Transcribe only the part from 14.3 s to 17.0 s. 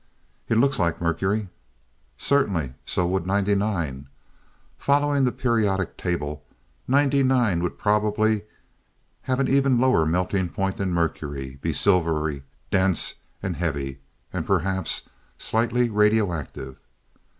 and perhaps slightly radioactive.